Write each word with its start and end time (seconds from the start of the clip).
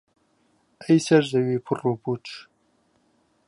ئەی 0.83 0.99
سەر 1.07 1.23
زەوی 1.31 1.63
پڕ 1.65 1.79
و 1.87 1.99
پووچ 2.03 2.25